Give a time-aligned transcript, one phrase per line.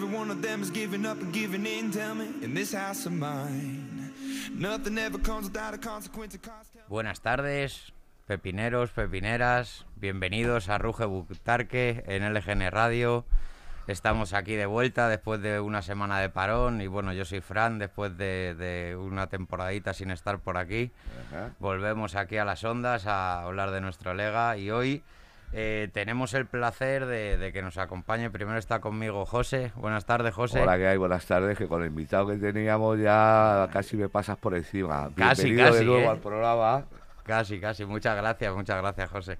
[0.00, 1.90] every one of them is giving up and giving in.
[1.90, 4.12] Tell me, in this house of mine,
[4.54, 6.36] nothing ever comes without a consequence.
[6.36, 6.76] Of cost.
[6.88, 7.92] Buenas tardes,
[8.28, 9.86] pepineros, pepineras.
[9.96, 13.24] Bienvenidos a Ruge Butarque en LGN Radio.
[13.88, 17.80] Estamos aquí de vuelta después de una semana de parón y bueno, yo soy Fran
[17.80, 20.92] después de, de una temporadita sin estar por aquí.
[21.26, 21.50] Ajá.
[21.58, 25.02] Volvemos aquí a las ondas a hablar de nuestro lega y hoy
[25.52, 28.30] eh, tenemos el placer de, de que nos acompañe.
[28.30, 29.72] Primero está conmigo José.
[29.76, 30.60] Buenas tardes, José.
[30.62, 30.96] Hola, ¿qué hay?
[30.98, 31.56] Buenas tardes.
[31.56, 35.10] Que con el invitado que teníamos ya casi me pasas por encima.
[35.16, 36.08] Casi, Bienvenido casi, de nuevo ¿eh?
[36.08, 36.84] al programa.
[37.24, 37.84] Casi, casi.
[37.84, 39.38] Muchas gracias, muchas gracias, José.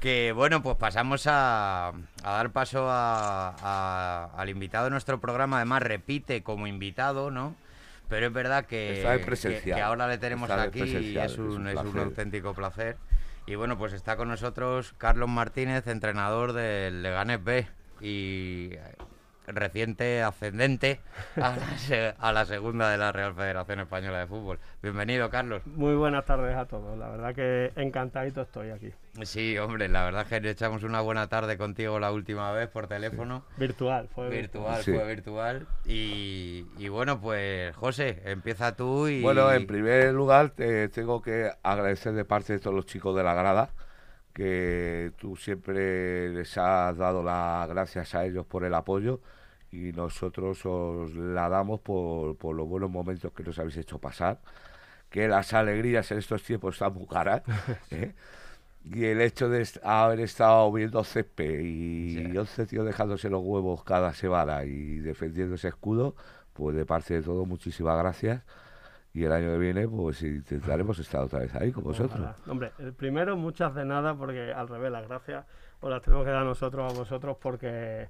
[0.00, 1.92] Que bueno, pues pasamos a, a
[2.32, 5.56] dar paso a- a- al invitado de nuestro programa.
[5.56, 7.54] Además, repite como invitado, ¿no?
[8.08, 9.02] Pero es verdad que,
[9.82, 12.02] ahora le tenemos Está aquí y es un, es un es un placer.
[12.02, 12.96] auténtico placer.
[13.46, 17.68] Y bueno, pues está con nosotros Carlos Martínez, entrenador del Leganés B.
[18.00, 18.72] Y
[19.48, 21.00] reciente ascendente
[21.36, 24.58] a la, se- a la segunda de la Real Federación Española de Fútbol.
[24.82, 25.62] Bienvenido, Carlos.
[25.66, 26.98] Muy buenas tardes a todos.
[26.98, 28.92] La verdad que encantadito estoy aquí.
[29.22, 32.86] Sí, hombre, la verdad es que echamos una buena tarde contigo la última vez por
[32.86, 33.44] teléfono.
[33.56, 34.92] Virtual, fue Virtual, Sí.
[34.92, 35.66] fue virtual.
[35.86, 39.22] Y, y bueno, pues José, empieza tú y...
[39.22, 43.22] Bueno, en primer lugar, te tengo que agradecer de parte de todos los chicos de
[43.22, 43.70] la grada
[44.36, 49.20] que tú siempre les has dado las gracias a ellos por el apoyo
[49.72, 54.40] y nosotros os la damos por, por los buenos momentos que nos habéis hecho pasar,
[55.10, 57.42] que las alegrías en estos tiempos están muy caras.
[57.90, 58.14] ¿eh?
[58.84, 62.36] Y el hecho de haber estado viendo césped y Sí.
[62.38, 66.14] 11 tíos dejándose los huevos cada semana y defendiendo ese escudo,
[66.52, 68.42] pues de parte de todo, muchísimas gracias.
[69.16, 72.20] Y el año que viene, pues intentaremos estar otra vez ahí con vosotros.
[72.20, 72.36] Ojalá.
[72.48, 75.46] Hombre, el primero, muchas de nada, porque al revés, las gracias
[75.80, 78.08] os las tenemos que dar nosotros a vosotros porque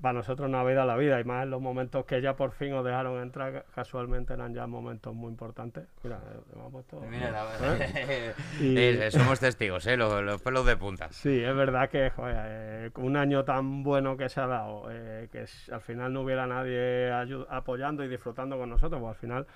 [0.00, 2.52] para nosotros no ha habido la vida y más en los momentos que ya por
[2.52, 5.84] fin os dejaron entrar, ca- casualmente eran ya momentos muy importantes.
[6.02, 8.34] Mira, eh, ha puesto- Mira, la- ¿Eh?
[8.60, 9.96] Y- Eh, somos testigos, ¿eh?
[9.98, 11.08] Los, los pelos de punta.
[11.10, 15.28] Sí, es verdad que joder, eh, un año tan bueno que se ha dado, eh,
[15.32, 17.10] que al final no hubiera nadie
[17.50, 19.46] apoyando y disfrutando con nosotros, pues al final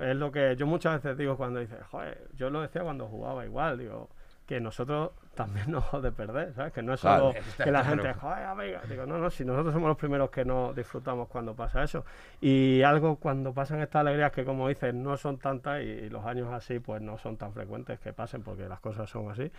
[0.00, 3.44] es lo que yo muchas veces digo cuando dices, joder, yo lo decía cuando jugaba
[3.44, 4.08] igual, digo,
[4.46, 6.72] que nosotros también nos de perder, ¿sabes?
[6.72, 8.02] Que no es solo que la claro.
[8.02, 11.54] gente, joder, amiga, digo, no, no, si nosotros somos los primeros que no disfrutamos cuando
[11.54, 12.04] pasa eso.
[12.40, 16.24] Y algo cuando pasan estas alegrías que, como dices, no son tantas y, y los
[16.24, 19.50] años así, pues no son tan frecuentes que pasen porque las cosas son así.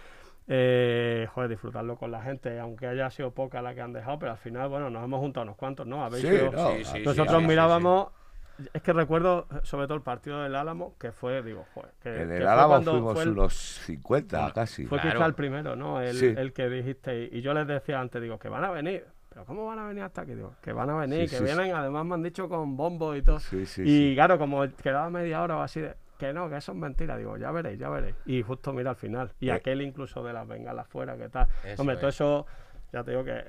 [0.49, 4.31] Eh, joder, disfrutarlo con la gente, aunque haya sido poca la que han dejado, pero
[4.31, 6.05] al final, bueno, nos hemos juntado unos cuantos, ¿no?
[6.05, 8.07] Habéis Sí, sido- no, Sí, sí, nosotros sí, sí, mirábamos,
[8.73, 12.31] es que recuerdo sobre todo el partido del Álamo, que fue, digo, joder, que, En
[12.31, 14.85] el cuando fuimos fue el- unos 50 casi.
[14.85, 15.18] fue Claro.
[15.19, 16.01] quizá el primero, ¿no?
[16.01, 16.34] El, Sí.
[16.35, 17.29] el que dijiste.
[17.31, 19.06] Y, y yo les decía antes, digo, que van a venir.
[19.29, 20.34] Pero ¿cómo van a venir hasta aquí?
[20.34, 23.16] Digo, que van a venir, Sí, que sí, vienen, además me han dicho con bombo
[23.16, 23.40] y todo.
[23.40, 24.16] Sí, sí, y sí.
[24.16, 27.16] claro, como quedaba media hora o así de, que no, que eso es mentira.
[27.18, 28.16] Digo, ya veréis, ya veréis.
[28.25, 29.31] Y justo mira al final.
[29.39, 29.51] Y Eh.
[29.51, 31.47] aquel incluso de las bengalas fuera, que tal.
[31.63, 32.16] Eso Hombre, todo es.
[32.16, 32.47] eso,
[32.97, 33.43] ya te digo que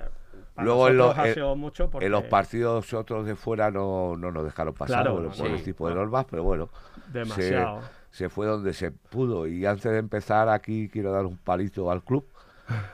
[0.53, 5.01] para Luego en mucho porque los partidos otros de fuera no, no nos dejaron pasar
[5.01, 6.69] Claro, bueno, no, por el tipo de normas, pero bueno,
[7.11, 7.81] demasiado.
[8.11, 9.47] se fue donde se pudo.
[9.47, 12.27] Y antes de empezar aquí quiero dar un palito al club,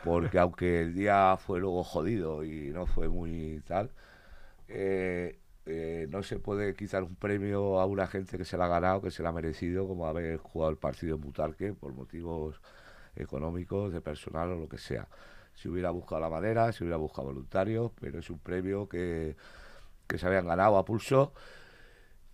[0.03, 3.91] porque aunque el día fue luego jodido y no fue muy tal,
[4.67, 8.69] eh, eh, no se puede quitar un premio a una gente que se la ha
[8.69, 12.61] ganado, que se la ha merecido, como haber jugado el partido en Butarque por motivos
[13.15, 15.07] económicos, de personal o lo que sea.
[15.55, 19.35] Si hubiera buscado la manera, si hubiera buscado voluntarios, pero es un premio que,
[20.07, 21.33] que se habían ganado a pulso.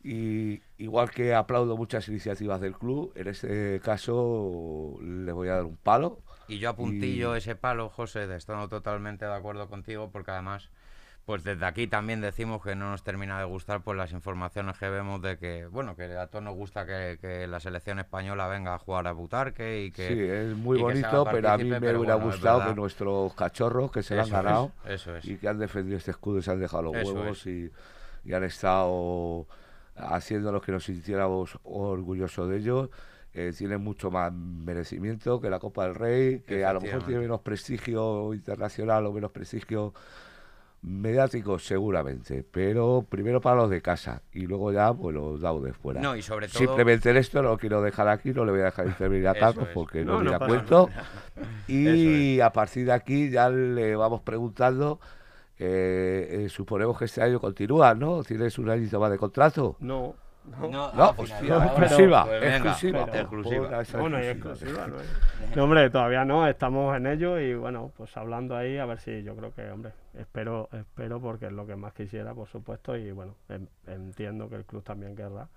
[0.03, 5.65] Y igual que aplaudo muchas iniciativas del club, en este caso le voy a dar
[5.65, 6.19] un palo.
[6.47, 10.69] Y yo apuntillo Y- ese palo, José, de estoy totalmente de acuerdo contigo, porque además,
[11.31, 14.89] pues desde aquí también decimos que no nos termina de gustar pues las informaciones que
[14.89, 18.75] vemos de que, bueno, que a todos nos gusta que, que la selección española venga
[18.75, 20.09] a jugar a Butarque y que...
[20.09, 24.03] sí, es muy bonito, pero a mí me hubiera bueno, gustado que nuestros cachorros que
[24.03, 25.23] se lo han es, ganado eso es.
[25.23, 27.71] y que han defendido este escudo y se han dejado los Eso huevos y,
[28.25, 29.47] y han estado
[29.95, 32.89] haciéndonos que nos sintiéramos orgullosos de ellos.
[33.33, 37.21] eh, tienen mucho más merecimiento que la Copa del Rey, que a lo mejor tiene
[37.21, 39.93] menos prestigio internacional o menos prestigio
[40.81, 42.43] mediático, seguramente.
[42.49, 46.01] Pero primero para los de casa y luego ya pues los de fuera.
[46.01, 46.59] No, y sobre todo...
[46.59, 49.33] Simplemente en esto no lo quiero dejar aquí, no le voy a dejar intervenir a
[49.39, 50.89] Carlos porque No, no, no cuento.
[51.67, 54.99] Y a partir de aquí ya le vamos preguntando,
[55.57, 58.23] eh, eh, suponemos que este año continúa, ¿no?
[58.23, 59.77] ¿Tienes un añito más de contrato?
[59.79, 63.05] No, No, No, final, ahora- exclusiva, pues venga, exclusiva.
[63.05, 63.67] pero- exclusiva.
[63.99, 64.71] Bueno, no, no exclusiva.
[64.71, 68.85] exclusiva, no No, hombre, todavía no, estamos en ello y bueno, pues hablando ahí, a
[68.85, 72.47] ver si yo creo que, hombre, espero, espero porque es lo que más quisiera, por
[72.47, 75.47] supuesto, y bueno, en- entiendo que el club también querrá.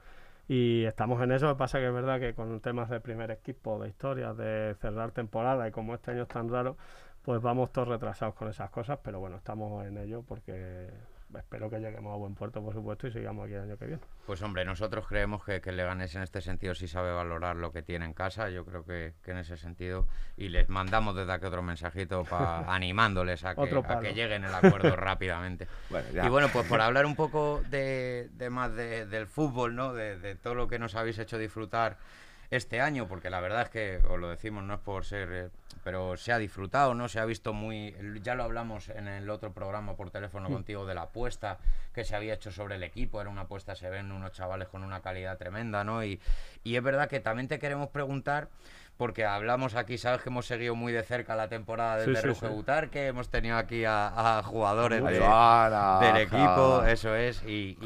[0.48, 3.30] Y estamos en eso, lo que pasa que es verdad que con temas de primer
[3.30, 6.76] equipo, de historias, de cerrar temporada y como este año es tan raro,
[7.22, 10.90] pues vamos todos retrasados con esas cosas, pero bueno, estamos en ello porque
[11.40, 14.02] espero que lleguemos a buen puerto, por supuesto, y sigamos aquí el año que viene.
[14.26, 17.82] Pues hombre, nosotros creemos que, que Leganés en este sentido sí sabe valorar lo que
[17.82, 21.46] tiene en casa, yo creo que, que en ese sentido, y les mandamos desde aquí
[21.46, 23.60] otro mensajito pa- animándoles a que,
[23.96, 25.66] a que lleguen el acuerdo rápidamente.
[25.90, 26.08] Bueno.
[26.26, 29.92] Y bueno, pues por hablar un poco de, de más de- del fútbol, ¿no?
[29.92, 31.98] De, de todo lo que nos habéis hecho disfrutar
[32.56, 35.48] este año, porque la verdad es que, os lo decimos, no es por ser, eh,
[35.82, 37.08] pero se ha disfrutado, ¿no?
[37.08, 40.94] Se ha visto muy, ya lo hablamos en el otro programa por teléfono contigo de
[40.94, 41.58] la apuesta
[41.92, 44.84] que se había hecho sobre el equipo, era una apuesta, se ven unos chavales con
[44.84, 46.04] una calidad tremenda, ¿no?
[46.04, 46.20] Y,
[46.62, 48.48] y es verdad que también te queremos preguntar,
[48.96, 52.28] porque hablamos aquí, sabes que hemos seguido muy de cerca la temporada Sí, desde sí,
[52.28, 52.52] Ruge sí.
[52.54, 55.18] Butar, que hemos tenido aquí a, a jugadores de,
[56.00, 57.76] del equipo, Ja- eso es, y,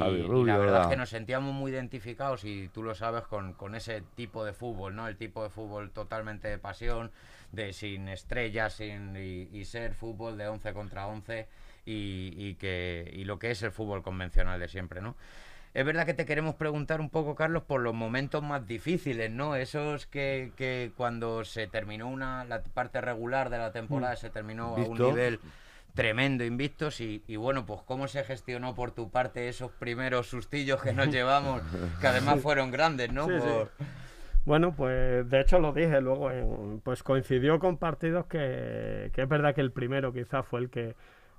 [0.45, 4.03] la verdad es que nos sentíamos muy identificados y tú lo sabes con, con ese
[4.17, 5.09] tipo de fútbol, ¿no?
[5.09, 7.11] El tipo de fútbol totalmente de pasión,
[7.53, 11.49] de sin estrellas, sin y, y ser fútbol de 11 contra 11
[11.87, 15.17] y, y que y lo que es el fútbol convencional de siempre, ¿no?
[15.75, 19.55] Es verdad que te queremos preguntar un poco, Carlos, por los momentos más difíciles, ¿no?
[19.55, 24.77] Esos que, que cuando se terminó una la parte regular de la temporada se terminó
[24.77, 25.41] a un nivel
[25.95, 30.83] tremendo invictos y, y bueno, pues cómo se gestionó por tu parte esos primeros sustillos
[30.83, 31.61] que nos llevamos,
[32.01, 33.27] que además fueron grandes, ¿no?
[33.27, 33.39] Sí, sí.
[33.41, 33.71] Por-
[34.47, 39.29] Bueno, pues de hecho lo dije luego, en- pues coincidió con partidos que, que es
[39.29, 40.95] verdad que el primero quizás fue el que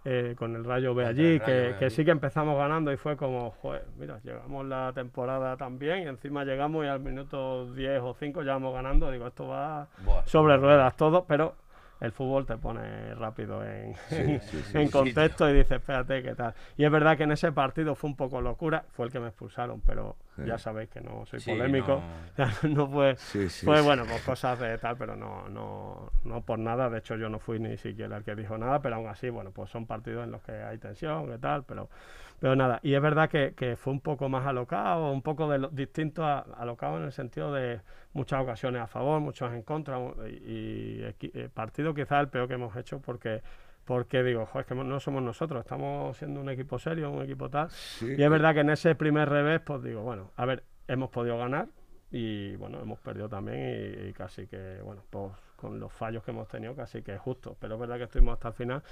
[0.05, 3.51] eh, con el Rayo Contra allí, que, que sí que empezamos ganando y fue como,
[3.51, 8.43] joder, mira, llegamos la temporada también y encima llegamos y al minuto 10 o 5
[8.43, 11.55] ya vamos ganando, digo, esto va Buah, sobre ruedas todo, pero
[12.01, 16.23] el fútbol te pone rápido en, en- sí, sí, en sí, contexto y dices, espérate,
[16.23, 16.53] ¿qué tal?
[16.77, 19.27] Y es verdad que en ese partido fue un poco locura, fue el que me
[19.27, 20.43] expulsaron, pero Sí.
[20.45, 22.01] ya sabéis que no soy Sí, polémico,
[22.37, 22.43] no.
[22.69, 23.15] no fue...
[23.17, 23.85] Sí, sí, Pues sí.
[23.85, 26.89] bueno, pues cosas de tal, pero no, no, no por nada.
[26.89, 29.51] De hecho, yo no fui ni siquiera el que dijo nada, pero aún así, bueno,
[29.51, 31.89] pues son partidos en los que hay tensión y tal, pero,
[32.39, 32.79] pero nada.
[32.83, 36.23] Y es verdad que, que fue un poco más alocado, un poco de lo- distinto
[36.25, 37.81] a alocado en el sentido de
[38.13, 39.97] muchas ocasiones a favor, muchas en contra,
[40.27, 43.41] y, y eh, partido quizás el peor que hemos hecho porque
[43.85, 47.49] porque digo, "Jo, es que no somos nosotros, estamos siendo un equipo serio, un equipo
[47.49, 47.71] tal.
[47.71, 51.09] Sí, Y es verdad que en ese primer revés, pues digo, bueno, a ver, hemos
[51.09, 51.67] podido ganar
[52.11, 53.57] y bueno, hemos perdido también
[54.05, 57.19] y, y casi que, bueno, pues con los fallos que hemos tenido, casi que es
[57.19, 57.57] justo.
[57.59, 58.83] Pero es verdad que estuvimos hasta el final.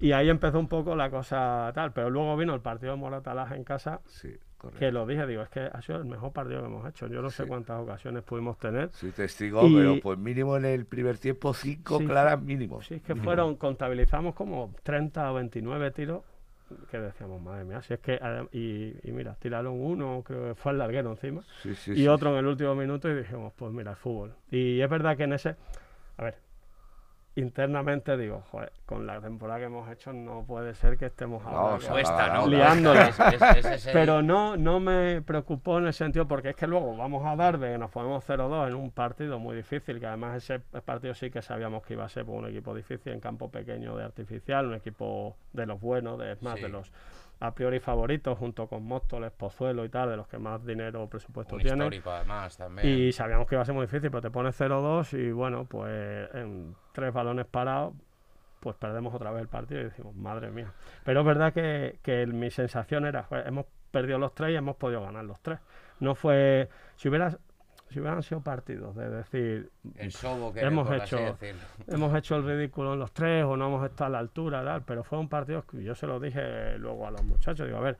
[0.00, 3.54] Y ahí empezó un poco la cosa tal, pero luego vino el partido de Moratalaje
[3.54, 4.34] en casa, Sí,
[4.78, 7.06] que lo dije, digo, es que ha sido el mejor partido que hemos hecho.
[7.06, 7.48] Yo no sé Sí.
[7.48, 8.90] cuántas ocasiones pudimos tener.
[8.92, 12.06] Soy testigo, Y- pero pues mínimo en el primer tiempo cinco Sí.
[12.06, 12.80] claras mínimo.
[12.82, 16.22] Sí, es que fueron, contabilizamos como 30 o 29 tiros
[16.90, 18.18] que decíamos, madre mía, si es que,
[18.52, 22.08] y, y mira, tiraron uno, creo que fue al larguero encima, Sí, sí, y sí,
[22.08, 24.34] otro en el último minuto y dijimos, pues mira, el fútbol.
[24.52, 25.56] Y es verdad que en ese,
[26.16, 26.36] a ver,
[27.40, 31.50] internamente digo, joder, con la temporada que hemos hecho no puede ser que estemos No,
[31.50, 32.46] ahora o sea, con- Cuesta, ¿no?
[32.46, 33.08] Liándola.
[33.08, 36.66] Es- es- es ese- pero no, no me preocupó en el sentido, porque es que
[36.66, 40.60] luego vamos a Darbe, nos ponemos 0-2 en un partido muy difícil, que además ese
[40.60, 43.96] partido sí que sabíamos que iba a ser por un equipo difícil en campo pequeño
[43.96, 46.62] de artificial, un equipo de los buenos, de, es más, Sí.
[46.62, 46.92] de los
[47.40, 51.08] a priori favoritos, junto con Móstoles, Pozuelo y tal, de los que más dinero o
[51.08, 51.80] presupuesto un tienen.
[51.80, 52.86] histórico además también.
[52.86, 56.28] Y sabíamos que iba a ser muy difícil, pero te pones 0-2 y bueno, pues
[56.34, 57.94] en tres balones parados,
[58.60, 60.72] pues perdemos otra vez el partido y decimos, madre mía.
[61.02, 64.76] Pero es verdad que, que mi sensación era, "Joder, hemos perdido los tres y hemos
[64.76, 65.58] podido ganar los tres.
[65.98, 67.38] No fue, si hubieras,
[67.90, 71.16] si hubieran sido partidos, de decir, el sobo que hemos hecho-
[71.88, 74.82] hemos hecho el ridículo en los tres o no hemos estado a la altura, tal,
[74.82, 77.82] pero fue un partido que yo se lo dije luego a los muchachos, digo, a
[77.82, 77.98] ver,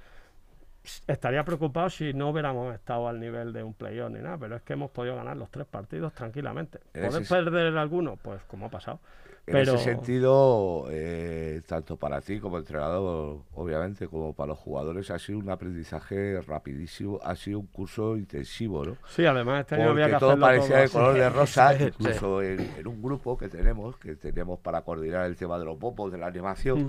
[1.07, 4.63] estaría preocupado si no hubiéramos estado al nivel de un playoff ni nada, pero es
[4.63, 6.81] que hemos podido ganar los tres partidos tranquilamente.
[6.95, 8.17] En ¿Poder perder alguno?
[8.17, 9.01] Pues como ha pasado.
[9.47, 15.11] En pero ese sentido, eh, tanto para ti como entrenador, obviamente, como para los jugadores,
[15.11, 18.97] ha sido un aprendizaje rapidísimo, ha sido un curso intensivo, ¿no?
[19.09, 21.85] sí, además este año había que todo parecía de color de rosa, Sí.
[21.85, 25.77] incluso en, en un grupo que tenemos, que tenemos para coordinar el tema de los
[25.79, 26.85] popos, de la animación.
[26.85, 26.89] Mm.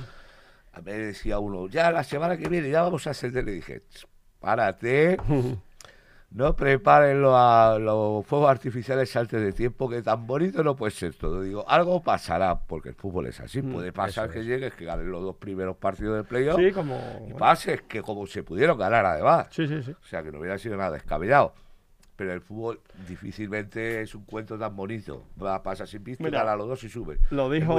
[0.73, 3.43] A mí me decía uno, ya la semana que viene ya vamos a ascender.
[3.43, 4.05] Le dije, "Ch,
[4.39, 5.17] párate,
[6.31, 11.13] no preparen los, los fuegos artificiales antes de tiempo, que tan bonito no puede ser
[11.13, 11.41] todo.
[11.41, 13.61] Digo, algo pasará, porque el fútbol es así.
[13.61, 14.45] Puede pasar que es.
[14.45, 16.97] llegues, que ganen los dos primeros partidos del playoff Sí, como.
[17.29, 19.47] y pases, que como se pudieron ganar además.
[19.51, 19.91] Sí, sí, sí.
[19.91, 21.53] O sea, que no hubiera sido nada descabellado.
[22.15, 25.23] Pero el fútbol difícilmente es un cuento tan bonito.
[25.41, 27.19] Va, pasa sin pista, gana los dos y sube.
[27.31, 27.75] Lo dijo.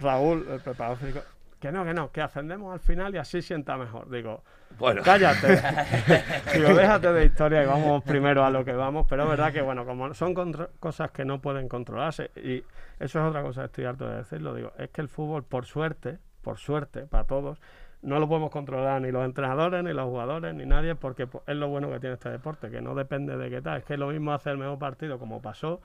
[0.00, 1.20] Raúl, el preparador físico.
[1.58, 4.10] Que no, que no, que ascendemos al final y así sienta mejor.
[4.10, 4.42] Digo,
[4.80, 5.62] Bueno, cállate.
[6.54, 9.06] Digo, déjate de historia y vamos primero a lo que vamos.
[9.08, 10.34] Pero es verdad que, bueno, como son
[10.80, 12.64] cosas que no pueden controlarse, y
[12.98, 15.66] eso es otra cosa que estoy harto de decirlo, digo, es que el fútbol, por
[15.66, 17.60] suerte, por suerte, para todos,
[18.02, 21.54] no lo podemos controlar ni los entrenadores, ni los jugadores, ni nadie, porque po- es
[21.56, 23.78] lo bueno que tiene este deporte, que no depende de qué tal.
[23.78, 25.82] Es que lo mismo hace el mejor partido como pasó.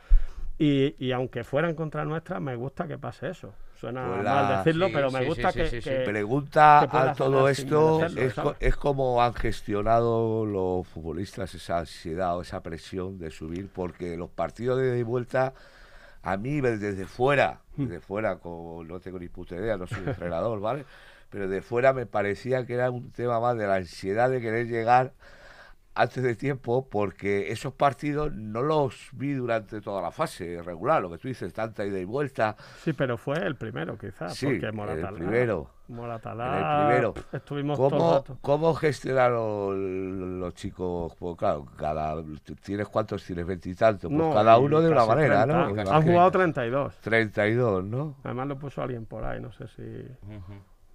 [0.57, 3.53] Y, y aunque fuera en contra nuestra, me gusta que pase eso.
[3.73, 7.11] Suena Pues mal decirlo, sí, pero me sí, gusta sí, que, que- pregunta que a
[7.15, 13.31] todo esto es, es como han gestionado los futbolistas esa ansiedad o esa presión de
[13.31, 15.53] subir, porque los partidos de ida y vuelta,
[16.23, 17.85] a mí desde fuera, Hmm.
[17.85, 20.85] desde fuera, como no tengo ni puta idea, no soy entrenador, ¿vale?
[21.31, 24.67] Pero de fuera me parecía que era un tema más de la ansiedad de querer
[24.67, 25.13] llegar
[25.95, 31.09] antes de tiempo, porque esos partidos no los vi durante toda la fase regular, lo
[31.09, 32.55] que tú dices, tanta ida y vuelta.
[32.83, 34.35] Sí, pero fue el primero, quizás.
[34.35, 35.69] Sí, porque el Moratalá, primero.
[35.87, 37.13] Moratalá, El primero.
[37.31, 38.37] Estuvimos todo el ¿Cómo, rato.
[38.41, 41.13] ¿Cómo gestionaron los chicos?
[41.17, 42.21] Pues claro, cada,
[42.63, 43.45] ¿tienes cuántos tienes?
[43.45, 44.09] Veintitantos.
[44.09, 45.83] Pues No, cada uno de una manera, 30.
[45.83, 45.91] ¿no?
[45.91, 46.95] Han jugado 32.
[47.01, 48.15] 32, ¿no?
[48.23, 49.81] Además lo puso alguien por ahí, no sé si...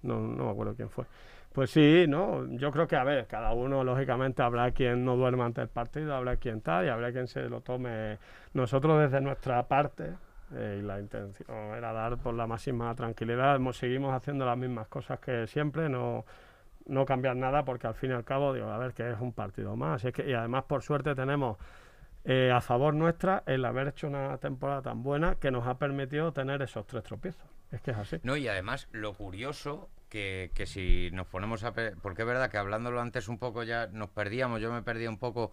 [0.03, 1.05] No, no me acuerdo quién fue.
[1.53, 5.45] Pues sí, no, yo creo que, a ver, cada uno, lógicamente, habrá quien no duerma
[5.45, 8.19] ante el partido, habrá quien tal, y habrá quien se lo tome.
[8.53, 10.13] Nosotros, desde nuestra parte,
[10.53, 15.19] eh, y la intención era dar por la máxima tranquilidad, seguimos haciendo las mismas cosas
[15.19, 16.25] que siempre, no,
[16.85, 19.33] no cambiar nada, porque al fin y al cabo, digo, a ver, que es un
[19.33, 20.05] partido más.
[20.05, 21.57] Y además, por suerte, tenemos
[22.23, 26.31] eh, a favor nuestra el haber hecho una temporada tan buena que nos ha permitido
[26.31, 27.45] tener esos tres tropiezos.
[27.71, 28.19] Es que es así.
[28.23, 31.73] No, y además lo curioso que, que si nos ponemos a...
[31.73, 35.17] Porque es verdad que hablándolo antes un poco ya nos perdíamos, yo me perdí un
[35.17, 35.51] poco,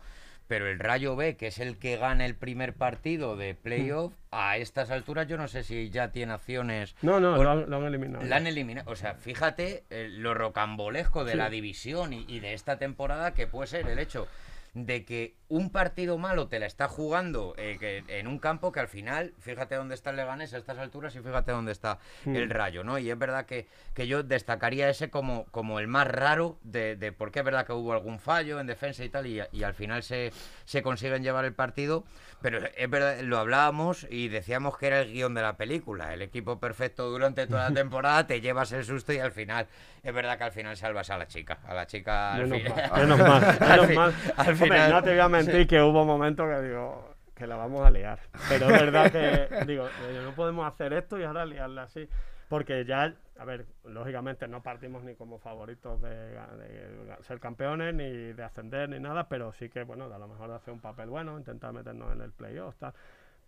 [0.49, 4.57] pero el Rayo B, que es el que gana el primer partido de playoff, a
[4.57, 6.97] estas alturas yo no sé si ya tiene acciones...
[7.03, 8.25] No, no, lo han, lo han eliminado.
[8.27, 8.91] La han eliminado.
[8.91, 11.39] O sea, fíjate eh, lo rocambolesco de Sí.
[11.39, 14.27] la división y, y de esta temporada que puede ser el hecho
[14.75, 18.81] de que un partido malo te la está jugando eh, que- en un campo que
[18.81, 22.37] al final, fíjate dónde está el Leganés a estas alturas y fíjate dónde está Mm.
[22.37, 22.99] el Rayo, ¿no?
[22.99, 27.13] Y es verdad que, que yo destacaría ese como, como el más raro de, de
[27.13, 30.03] porque es verdad que hubo algún fallo en defensa y tal y, y al final
[30.03, 30.33] se,
[30.67, 32.05] se consiguen llevar el partido,
[32.43, 36.23] pero es verdad, lo hablábamos y decíamos que era el guion de la película, el
[36.23, 39.67] equipo perfecto durante toda la temporada, te llevas el susto y al final,
[40.03, 42.91] es verdad que al final salvas a la chica, a la chica al Menos final.
[42.91, 44.15] mal, menos mal, Al mal.
[44.37, 47.57] al Hombre, final- no te voy a mentir que hubo momentos que digo que la
[47.57, 48.19] vamos a liar.
[48.49, 49.87] Pero es verdad que digo,
[50.25, 52.09] no podemos hacer esto y ahora liarla así.
[52.49, 58.33] Porque ya, a ver, lógicamente no partimos ni como favoritos de, de ser campeones, ni
[58.33, 61.11] de ascender, ni nada, pero sí que, bueno, a lo mejor de hacer un papel
[61.11, 62.95] bueno, intentar meternos en el playoff, tal.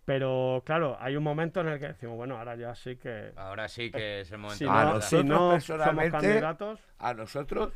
[0.05, 3.33] Pero claro, hay un momento en el que decimos, bueno, ahora ya sí que.
[3.35, 5.01] Ahora sí que es el momento Si de A no, verdad.
[5.07, 6.79] si nosotros no somos candidatos.
[6.97, 7.73] A nosotros,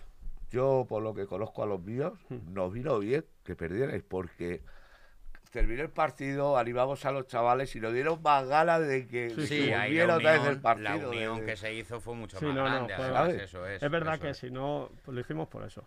[0.50, 4.62] yo por lo que conozco a los míos, nos vino bien que perdierais, porque
[5.52, 9.48] terminó el partido, animamos a los chavales y nos dieron más ganas de que Sí,
[9.48, 10.88] Sí, ahí volviera la otra vez unión, el partido.
[10.90, 13.42] la unión de- que se hizo fue mucho Sí, más no, no, grande, además, ¿sabes?
[13.42, 13.82] eso es.
[13.82, 14.38] Es verdad eso que es.
[14.38, 15.84] si no, pues lo hicimos por eso.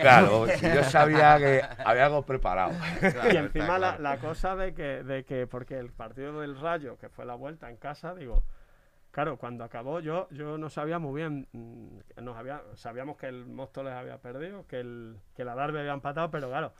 [0.00, 2.72] Claro, si yo sabía que había algo preparado.
[3.00, 6.58] Claro, y está encima la, la cosa de que, de que, porque el partido del
[6.60, 8.42] Rayo, que fue la vuelta en casa, digo,
[9.14, 13.46] claro, cuando acabó yo yo no sabía muy bien, mm, nos había, sabíamos que el
[13.46, 16.72] Móstoles había perdido, que el que la Darbe había empatado, pero claro,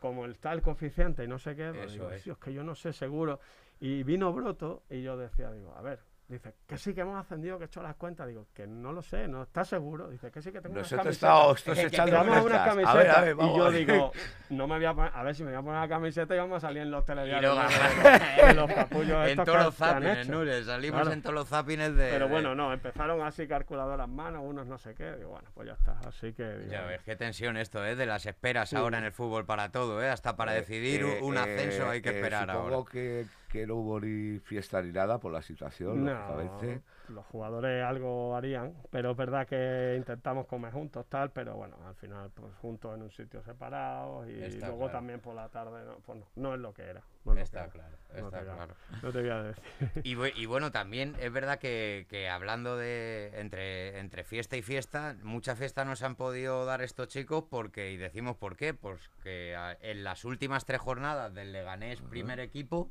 [0.00, 2.22] como está el coeficiente y no sé qué, pues digo, es.
[2.22, 3.40] "Sí, es que yo no sé seguro.
[3.80, 7.58] Y vino Broto y yo decía, digo, a ver, dice, que sí que hemos ascendido,
[7.58, 10.42] que he hecho las cuentas, digo, que no lo sé, no está seguro, dice, que
[10.42, 11.56] sí que tengo unas Nosotros camisetas".
[11.56, 13.86] estábamos todos Que echando unas camisetas A ver, a ver, y vamos yo a ver.
[13.86, 14.12] digo,
[14.50, 16.38] no me voy a poner, a ver si me voy a poner la camiseta y
[16.38, 17.56] vamos a salir en los telediarios
[18.54, 20.28] los capullos en estos todos los zapines.
[20.28, 21.12] Nules, salimos Claro.
[21.14, 22.10] en todos los zapines de...
[22.10, 25.66] Pero bueno, no, empezaron así calculadoras en mano, unos no sé qué, digo, bueno, pues
[25.68, 26.44] ya está, así que...
[26.58, 27.96] digo, Ya ves, qué tensión esto, ¿eh?
[27.96, 28.76] De las esperas Sí.
[28.76, 30.10] ahora en el fútbol para todo, ¿eh?
[30.10, 32.76] Hasta para Eh, decidir eh, un ascenso eh, hay que esperar ahora.
[32.90, 36.82] que que no hubo ni fiesta ni nada por la situación, No, lógicamente.
[37.08, 41.94] los jugadores algo harían, pero es verdad que intentamos comer juntos, tal, pero bueno, al
[41.96, 44.92] final, pues juntos en un sitio separado y Está luego claro.
[44.98, 47.02] también por la tarde, no, pues no, no es lo que era.
[47.24, 47.70] no que Está era.
[47.70, 48.74] claro, No está te voy a- claro.
[49.02, 49.64] No te voy a decir.
[50.04, 55.16] Y, y bueno, también es verdad que, que hablando de entre, entre fiesta y fiesta,
[55.22, 59.54] mucha fiesta nos han podido dar estos chicos porque, y decimos por qué, pues que
[59.80, 62.90] en las últimas tres jornadas del Leganés primer equipo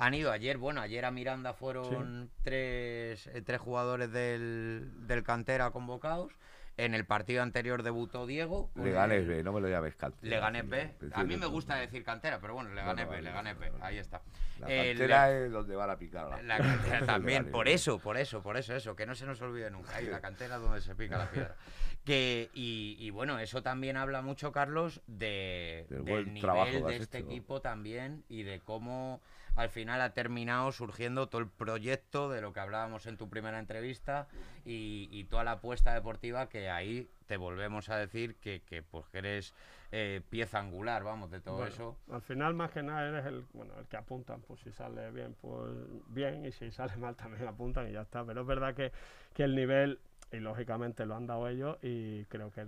[0.00, 5.70] han ido ayer, bueno, ayer a Miranda fueron tres, eh, tres jugadores del, del cantera
[5.70, 6.32] convocados.
[6.76, 8.70] En el partido anterior debutó Diego.
[8.76, 10.22] el- B, no me lo llames cantera.
[10.30, 10.70] Leganés tío.
[10.70, 10.94] B.
[11.12, 13.70] A mí me gusta decir cantera, pero bueno, Leganés Bueno, B, vale, B.
[13.82, 14.22] Ahí está.
[14.58, 18.56] La cantera es donde van a picar la cantera también, por eso, por eso, por
[18.56, 19.96] eso, eso, que no se nos olvide nunca.
[19.96, 21.54] Ahí, la cantera es donde se pica la piedra.
[22.06, 26.86] Que, y, y bueno, eso también habla mucho, Carlos, de, Del del buen trabajo nivel
[26.86, 27.26] de este hecho.
[27.26, 29.20] equipo también y de cómo
[29.56, 33.58] al final ha terminado surgiendo todo el proyecto de lo que hablábamos en tu primera
[33.58, 34.28] entrevista
[34.64, 39.06] y, y toda la apuesta deportiva que ahí te volvemos a decir que, que, pues
[39.08, 39.54] que eres
[39.92, 41.96] eh, pieza angular, vamos, de todo Bueno, eso.
[42.10, 44.40] Al final, más que nada, eres el, bueno, el que apuntan.
[44.42, 45.72] Pues si sale bien, pues
[46.08, 46.44] bien.
[46.46, 48.24] Y si sale mal, también apuntan y ya está.
[48.24, 48.92] Pero es verdad que,
[49.34, 49.98] que el nivel,
[50.30, 52.64] y lógicamente lo han dado ellos, y creo que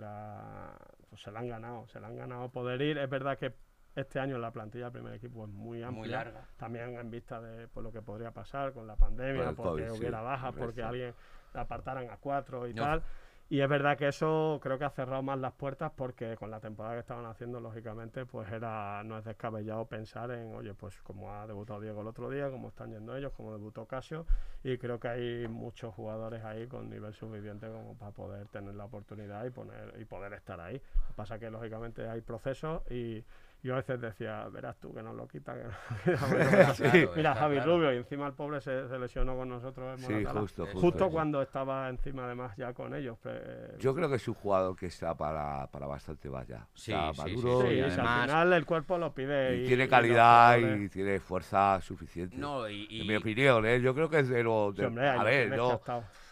[1.09, 1.87] pues se lo han ganado.
[1.87, 2.97] Se lo han ganado poder ir.
[2.97, 3.53] Es verdad que
[3.95, 5.99] este año la plantilla del primer equipo es muy amplia.
[5.99, 6.47] Muy larga.
[6.57, 9.99] También en vista de pues, lo que podría pasar con la pandemia, porque COVID, sí,
[9.99, 10.87] hubiera bajas, hombre, porque sí.
[10.87, 11.13] alguien
[11.53, 12.83] la apartaran a cuatro y No.
[12.83, 13.03] tal.
[13.49, 16.59] Y es verdad que eso creo que ha cerrado más las puertas porque con la
[16.59, 21.31] temporada que estaban haciendo, lógicamente, pues era no es descabellado pensar en, oye, pues como
[21.31, 24.25] ha debutado Diego el otro día, como están yendo ellos, como debutó Casio,
[24.63, 28.85] y creo que hay muchos jugadores ahí con nivel suficiente como para poder tener la
[28.85, 30.81] oportunidad y poner y poder estar ahí.
[30.95, 33.23] Lo que pasa que lógicamente hay procesos y
[33.63, 35.57] yo a veces decía, verás tú que nos lo quitan.
[36.03, 36.59] que nos lo quitan".
[36.59, 36.83] Está Sí.
[36.83, 37.75] claro, Mira, Javi claro.
[37.77, 40.79] Rubio, y encima el pobre se, se lesionó con nosotros en Sí, justo, justo.
[40.79, 43.17] Justo cuando estaba encima además ya con ellos.
[43.19, 46.67] pe- Yo creo que es un jugador que está para, para bastante vaya.
[46.73, 49.57] Sí, está sí, maduro Sí, y además- al final el cuerpo lo pide.
[49.57, 52.37] y y- tiene calidad y tiene fuerza suficiente.
[52.37, 53.79] No, y, y- En mi opinión, ¿eh?
[53.81, 55.81] yo creo que es de hombre, ahí a lo ver, no,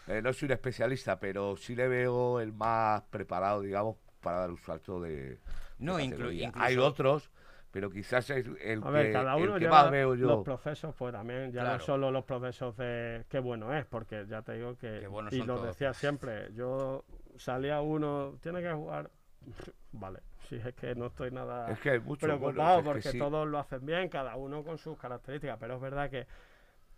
[0.08, 4.50] eh, no soy un especialista, pero sí le veo el más preparado, digamos, para dar
[4.50, 5.38] un salto de...
[5.82, 7.30] No, inclu- incluso- Hay otros,
[7.70, 10.26] pero quizás es el A ver, que, cada el uno que lleva más veo yo.
[10.26, 11.78] los procesos, pues también, ya Claro.
[11.78, 15.54] no solo los procesos de qué bueno es, porque ya te digo que, y lo
[15.56, 15.66] todos.
[15.68, 17.04] decía siempre, yo
[17.36, 19.10] salía uno, tiene que jugar,
[19.92, 22.84] vale, si es que no estoy nada Es que hay muchos preocupado buenos, es que
[22.84, 23.18] porque sí.
[23.18, 26.26] todos lo hacen bien, cada uno con sus características, pero es verdad que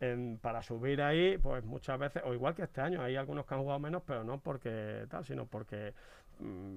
[0.00, 3.54] en- para subir ahí, pues muchas veces, o igual que este año, hay algunos que
[3.54, 5.94] han jugado menos, pero no porque tal, sino porque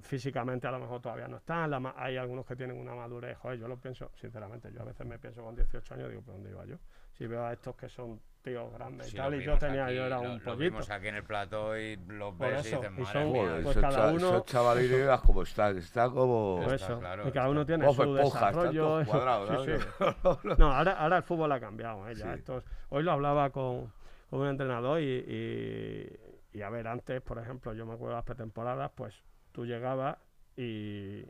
[0.02, 3.60] físicamente a lo mejor todavía no están, la hay algunos que tienen una madurez, joder,
[3.60, 6.52] yo lo pienso, sinceramente, yo a veces me pienso con 18 años, digo, ¿por dónde
[6.52, 6.78] iba yo?
[7.18, 10.06] Si veo a estos que son tíos grandes y tal, y yo tenía, aquí, yo
[10.06, 10.58] era lo- un lo pollito.
[10.58, 13.32] vimos aquí en el plató y los Por ves y dices, y son-.
[13.34, 16.62] Joder, pues cada uno- esos chavalines veas cómo están, están como...
[16.64, 19.04] Por Está eso, claro, y cada está uno tiene su están desarrollo.
[19.66, 20.58] sí.
[20.60, 22.08] No, ahora, ahora el fútbol ha cambiado.
[22.08, 22.16] ¿eh?
[22.16, 22.40] Ya Sí.
[22.40, 23.92] estos, hoy lo hablaba con,
[24.30, 28.18] con un entrenador y, y, y, a ver, antes, por ejemplo, yo me acuerdo de
[28.18, 29.16] las pretemporadas, pues
[29.58, 30.16] tú llegabas
[30.56, 31.26] y,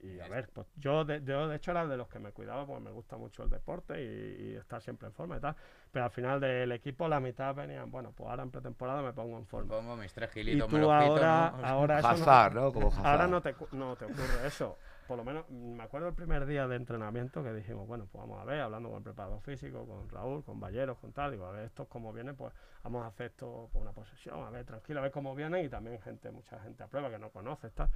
[0.00, 2.64] y a ver, pues yo de, yo de hecho era de los que me cuidaba
[2.66, 5.54] porque me gusta mucho el deporte y, y estar siempre en forma y tal,
[5.92, 9.36] pero al final del equipo la mitad venían, bueno, pues ahora en pretemporada me pongo
[9.36, 9.68] en forma.
[9.76, 11.66] Pongo mis tres Y kilitos, me tú quito, ahora, ¿no?
[11.66, 12.72] ahora eso no- Hazard, ¿no?
[12.72, 13.06] Como Hazard.
[13.08, 14.78] Ahora no te, cu- no te ocurre eso.
[15.06, 18.40] Por lo menos me acuerdo el primer día de entrenamiento que dijimos, bueno, pues vamos
[18.40, 21.52] a ver, hablando con el preparador físico, con Raúl, con Valleros, con tal, digo, a
[21.52, 24.98] ver, estos cómo vienen, pues vamos a hacer esto por una posesión, a ver, tranquilo,
[24.98, 27.88] a ver cómo vienen y también gente, mucha gente a prueba que no conoce, tal.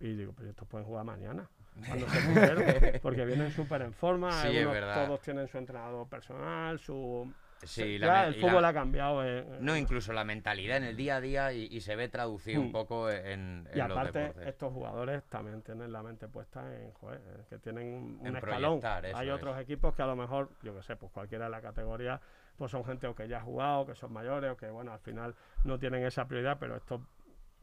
[0.00, 1.48] Y digo, pero estos pueden jugar mañana,
[1.86, 6.78] cuando se pusieron, porque vienen súper en forma, Sí, algunos- todos tienen su entrenador personal,
[6.80, 7.32] su...
[7.64, 9.24] Sí, ya el fútbol la- ha cambiado.
[9.24, 12.08] eh, eh, No, incluso la mentalidad en el día a día y, y se ve
[12.08, 12.72] traducido un Mm.
[12.72, 14.46] poco en, en Y los aparte, deportes.
[14.48, 18.80] estos jugadores también tienen la mente puesta en, joder, eh, que tienen un, En escalón.
[19.14, 19.34] Hay es.
[19.34, 22.20] otros equipos que a lo mejor, yo que sé, pues cualquiera de la categoría,
[22.56, 25.00] pues son gente o que ya ha jugado, que son mayores, o que, bueno, al
[25.00, 27.00] final no tienen esa prioridad, pero estos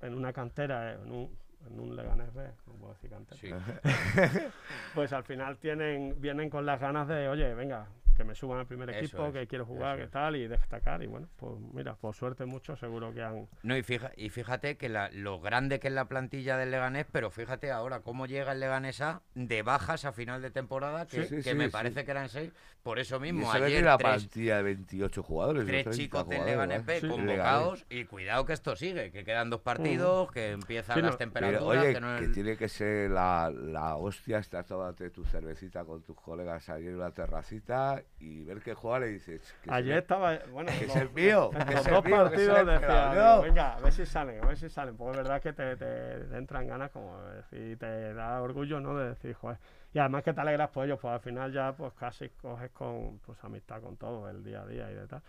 [0.01, 3.51] en una cantera, en un, en un Leganés B, no puedo decir cantera, Sí.
[4.95, 7.87] pues al final tienen vienen con las ganas de, oye, venga,
[8.19, 10.11] que me suban al primer Eso equipo, es, que quiero jugar, que es.
[10.11, 11.01] tal, y destacar.
[11.01, 13.47] Y bueno, pues mira, por suerte muchos seguro que han...
[13.63, 17.05] No, y, fija, y fíjate que la- lo grande que es la plantilla del Leganés,
[17.09, 21.23] pero fíjate ahora cómo llega el Leganés A de bajas a final de temporada, que,
[21.23, 21.71] Sí, sí, que sí, me sí.
[21.71, 22.51] parece que eran seis.
[22.83, 25.65] Por eso Y mismo, que ayer la tres, plantilla de 28 jugadores.
[25.65, 25.91] tres ¿no?
[25.91, 26.85] 30 chicos del Leganés.
[26.85, 27.07] B Sí.
[27.07, 31.15] convocados y cuidado que esto sigue, que quedan dos partidos, que empiezan Sí, no, las
[31.17, 35.23] Pero, temperaturas, oye, que no que tiene que ser la, la hostia estar tomándote tu
[35.23, 39.55] cervecita con tus colegas en una terracita y ver que juega le dices.
[39.63, 42.65] Que Ayer estaba, bueno, Que es el mío, en los es el dos mío, partidos
[42.65, 45.75] decía, venga, a ver si salen, a ver si salen, porque es verdad que te,
[45.77, 48.97] te- entran ganas como de decir, te da orgullo, ¿no?
[48.97, 49.57] De decir, joder,
[49.93, 53.19] y además que te alegras por ellos, pues al final ya pues casi coges con,
[53.19, 55.21] pues amistad con todo, el día a día y de tal.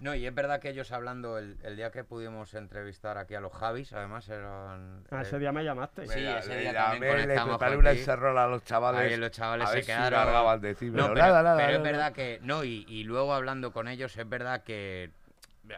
[0.00, 3.40] No, y es verdad que ellos hablando, el, el día que pudimos entrevistar aquí a
[3.40, 5.04] los Javis, además eran...
[5.10, 6.06] Ah, eh, ese día me llamaste.
[6.08, 9.00] Sí, Venga, ese día también le con una encerrola a los chavales.
[9.12, 10.60] Ahí los chavales a se ver si quedaron.
[10.62, 11.90] decirme, No, "No, pero, nada, nada, pero es nada".
[11.90, 12.38] verdad que.
[12.42, 15.10] No, y, y luego hablando con ellos, es verdad que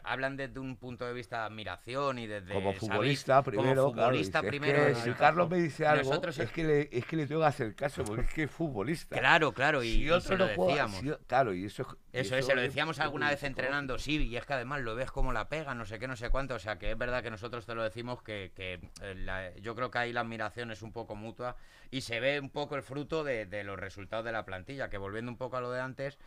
[0.05, 2.53] hablan desde un punto de vista de admiración y desde.
[2.53, 2.79] Como ¿sabéis?
[2.81, 3.83] futbolista primero.
[3.85, 4.87] Como claro, futbolista dice, es primero.
[4.89, 7.47] que si Carlos me dice algo, Nosotros es, que le, es que le tengo que
[7.47, 9.17] hacer caso, porque es que es futbolista.
[9.19, 11.01] Claro, claro, y, si y otro se lo decíamos.
[11.01, 14.17] si claro, y eso, y Eso es, se lo es decíamos alguna vez entrenando, sí,
[14.27, 16.55] y es que además lo ves como la pega, no sé qué, no sé cuánto,
[16.55, 19.75] o sea que es verdad que nosotros te lo decimos que, que, eh, la- yo
[19.75, 21.57] creo que ahí la admiración es un poco mutua
[21.91, 24.99] y se ve un poco el fruto de, de los resultados de la plantilla, que
[24.99, 26.19] volviendo un poco a lo de antes,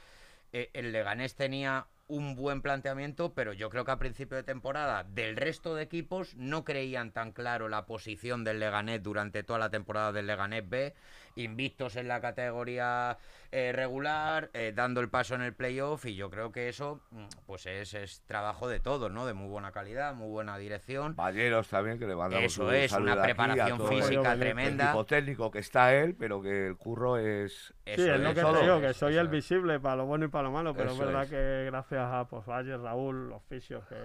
[0.54, 5.03] eh, el Leganés tenía un buen planteamiento, pero yo creo que a principio de temporada
[5.03, 9.69] del resto de equipos no creían tan claro la posición del Leganés durante toda la
[9.71, 10.93] temporada del Leganés B,
[11.35, 13.17] invictos en la categoría
[13.51, 17.25] eh, regular, eh, dando el paso en el playoff y yo creo que eso mm,
[17.45, 19.25] pues es, es trabajo de todos, ¿no?
[19.25, 21.15] De muy buena calidad, muy buena dirección.
[21.15, 24.95] Valleros también, que le mandamos Eso un es, una preparación física el tremenda.
[25.05, 27.73] técnico que está él, pero que el curro es...
[27.85, 30.27] Eso sí, es lo que te digo, que soy el visible para lo bueno y
[30.27, 31.29] para lo malo, pero Eso es verdad es.
[31.29, 33.95] que gracias a pues Valle, Raúl, los fisios, que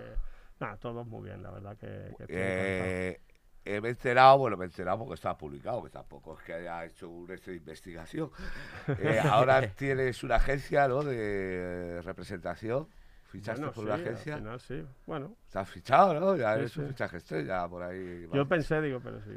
[0.59, 2.25] nada, todos muy bien, la verdad que, que.
[2.29, 3.21] Eh,
[3.65, 6.55] eh, me he enterado, bueno, me he enterado porque está publicado, que tampoco es que
[6.55, 8.31] haya hecho un de investigación.
[8.99, 11.03] Eh, ahora tienes una agencia, ¿no?
[11.03, 12.89] De representación.
[13.25, 14.37] ¿Fichaste Bueno, por sí, una al agencia?
[14.37, 14.87] final sí.
[15.07, 16.37] Bueno, Estás fichado, ¿no?
[16.37, 16.89] Ya Sí, eres un sí.
[16.89, 18.27] fichaje estrella por ahí.
[18.33, 19.31] yo pensé, digo, pero si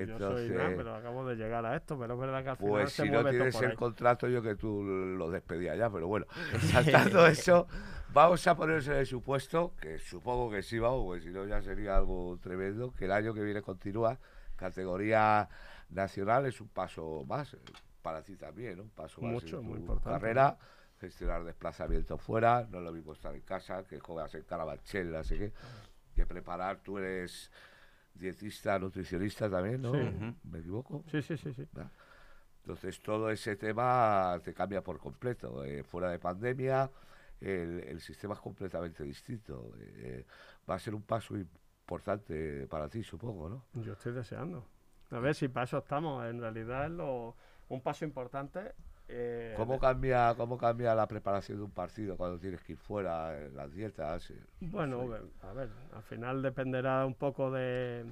[0.00, 2.50] En- yo soy Entonces, nada, pero acabo de llegar a esto, pero es verdad que
[2.50, 3.76] al final pues se si no mueve tienes el ahí.
[3.76, 6.26] contrato, yo que tú lo despedía ya, pero bueno,
[6.60, 7.66] saltando eso,
[8.08, 11.60] vamos a ponerse en el supuesto, que supongo que sí vamos, porque si no ya
[11.62, 14.18] sería algo tremendo, que el año que viene continúa,
[14.56, 15.48] categoría
[15.90, 17.56] nacional es un paso más,
[18.00, 18.82] para ti también, ¿no?
[18.84, 20.10] un paso más Mucho, en muy tu importante.
[20.10, 20.58] carrera,
[21.00, 25.36] gestionar desplazamientos fuera, no es lo mismo estar en casa, que juegas en Carabanchel, así
[25.36, 25.52] que,
[26.14, 27.50] que preparar, tú eres
[28.14, 29.92] dietista, nutricionista también, ¿no?
[29.92, 30.36] Sí.
[30.44, 31.04] ¿Me equivoco?
[31.10, 31.66] Sí, sí, sí, sí.
[32.62, 35.64] Entonces todo ese tema te cambia por completo.
[35.64, 36.90] Eh, fuera de pandemia,
[37.40, 39.72] el, el sistema es completamente distinto.
[39.78, 40.24] Eh,
[40.68, 43.64] va a ser un paso importante para ti, supongo, ¿no?
[43.82, 44.64] Yo estoy deseando.
[45.10, 46.24] A ver si para eso estamos.
[46.26, 47.36] En realidad es lo,
[47.68, 48.74] un paso importante.
[49.14, 53.38] Eh, ¿Cómo cambia, ¿Cómo cambia la preparación de un partido cuando tienes que ir fuera,
[53.38, 54.32] en las dietas?
[54.60, 55.02] Bueno,
[55.42, 58.06] a ver, al final dependerá un poco de.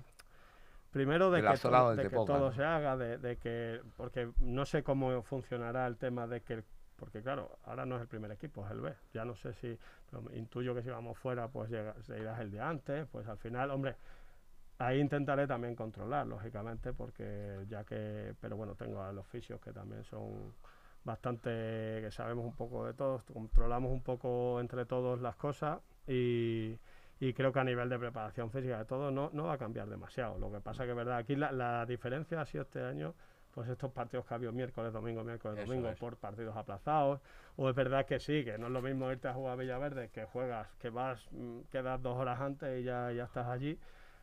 [0.90, 2.52] Primero de, De que, de todo ¿no?
[2.52, 3.80] se haga, de, de que.
[3.96, 6.62] Porque no sé cómo funcionará el tema de que.
[6.96, 8.94] Porque claro, ahora no es el primer equipo, es el B.
[9.14, 9.78] Ya no sé si.
[10.34, 13.06] intuyo que si vamos fuera, pues llega, se irás el día antes.
[13.10, 13.96] Pues al final, hombre.
[14.78, 18.34] Ahí intentaré también controlar, lógicamente, porque ya que.
[18.40, 20.54] Pero bueno, tengo a los fisios que también son
[21.04, 21.50] bastante.
[22.02, 26.78] que sabemos un poco de todos, controlamos un poco entre todos las cosas y,
[27.20, 29.88] y creo que a nivel de preparación física de todo no, no va a cambiar
[29.88, 30.38] demasiado.
[30.38, 33.14] Lo que pasa que es verdad, aquí la, la diferencia ha sido este año,
[33.52, 35.98] pues estos partidos que ha habido miércoles, domingo, miércoles, Eso domingo, es.
[35.98, 37.20] por partidos aplazados,
[37.56, 40.08] o es verdad que sí, que no es lo mismo irte a jugar a Villaverde,
[40.10, 43.78] que juegas, que vas, mm, quedas dos horas antes y ya, ya estás allí,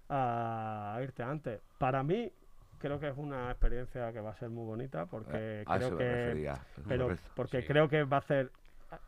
[0.10, 1.62] a irte antes.
[1.78, 2.32] Para mí,
[2.80, 5.98] creo que es una experiencia que va a ser muy bonita, porque Eh, a creo
[5.98, 6.54] que refería,
[6.88, 7.68] pero porque sí.
[7.68, 8.52] creo que va a hacer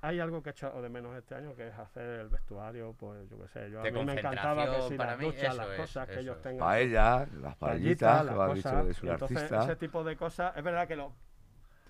[0.01, 3.29] hay algo que he echado de menos este año que es hacer el vestuario pues
[3.29, 5.55] yo qué sé yo a De mí me encantaba que si para las mí, duchas
[5.55, 6.41] las es, cosas que ellos es.
[6.43, 9.63] tengan Paella, las paellitas, me has dicho un y entonces artista.
[9.63, 11.13] ese tipo de cosas es verdad que lo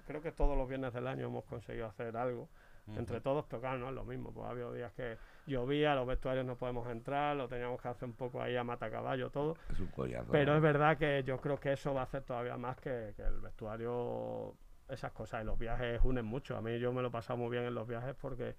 [0.05, 2.47] creo que todos los viernes del año hemos conseguido hacer algo
[2.95, 5.17] entre todos pero claro no es lo mismo pues ha habido días que
[5.49, 9.29] llovía los vestuarios no podemos entrar lo teníamos que hacer un poco ahí a matacaballo
[9.29, 10.31] todo Es un collazo.
[10.31, 13.23] pero es verdad que yo creo que eso va a hacer todavía más que, que
[13.23, 14.55] el vestuario,
[14.87, 15.41] esas cosas.
[15.43, 16.55] Y los viajes unen mucho.
[16.57, 18.55] A mí yo me lo he pasado muy bien en los viajes porque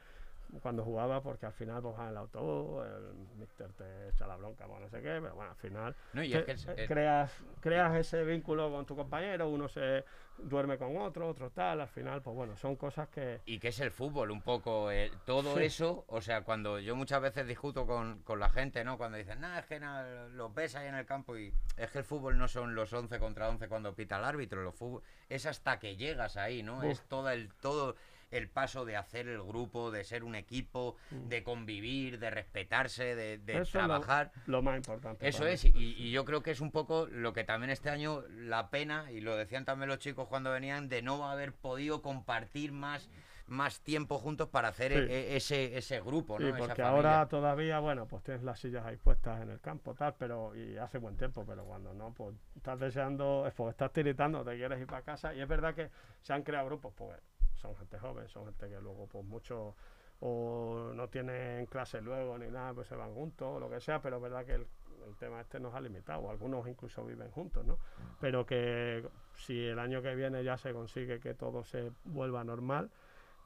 [0.62, 4.86] cuando jugaba, porque al final pues el autobús, el mister te echa la bronca, bueno,
[4.86, 7.32] no sé qué, pero bueno, al final No, y te- es que es- eh, creas,
[7.60, 10.04] creas ese vínculo con tu compañero, uno se
[10.38, 13.40] duerme con otro, otro tal, al final, pues bueno, son cosas que...
[13.44, 14.90] Y que es el fútbol, un poco.
[14.90, 15.64] eh, todo Sí.
[15.64, 18.96] eso, o sea, cuando yo muchas veces discuto con, con la gente, ¿no?
[18.96, 21.98] Cuando dicen, nada, es que nada, los ves ahí en el campo y es que
[21.98, 25.44] el fútbol no son los 11 contra 11 cuando pita el árbitro, los fútbol, es
[25.46, 26.82] hasta que llegas ahí, ¿no?
[26.82, 27.96] Es todo el, todo
[28.30, 33.38] el paso de hacer el grupo, de ser un equipo, de convivir, de respetarse, de,
[33.38, 33.50] Mm.
[33.62, 34.32] es lo- trabajar.
[34.46, 35.26] lo, más importante.
[35.28, 38.70] Eso es, y yo creo que es un poco lo que también este año la
[38.70, 43.08] pena, y lo decían también los chicos cuando venían, de no haber podido compartir más
[43.50, 44.98] más tiempo juntos para hacer Sí.
[44.98, 46.50] e- ese, ese grupo, Sí, ¿no?
[46.50, 50.14] Esa porque ahora todavía, bueno, pues tienes las sillas ahí puestas en el campo, tal,
[50.18, 54.44] pero y hace buen tiempo, pero cuando no, pues estás deseando, es porque estás tiritando,
[54.44, 55.90] te quieres ir para casa, y es verdad que
[56.22, 57.18] se han creado grupos, pues
[57.54, 59.74] son gente joven, son gente que luego, pues muchos
[60.20, 64.00] o no tienen clase luego ni nada, pues se van juntos o lo que sea,
[64.00, 64.66] pero es verdad que el,
[65.08, 67.78] el tema este nos ha limitado, algunos incluso viven juntos, ¿no?
[68.20, 69.02] Pero que
[69.34, 72.90] si el año que viene ya se consigue que todo se vuelva normal,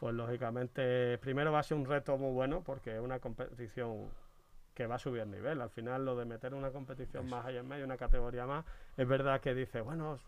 [0.05, 4.11] pues lógicamente primero va a ser un reto muy bueno porque es una competición
[4.75, 5.63] que va a subir el nivel.
[5.63, 8.67] Al final lo de meter una competición más ahí en medio, una categoría más,
[8.99, 10.21] es verdad que dice, bueno, es,